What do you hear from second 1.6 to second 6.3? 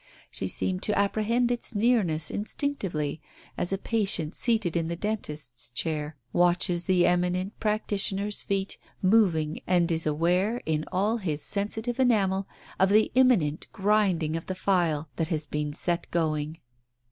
near ness instinctively, as a patient seated in the dentist's chair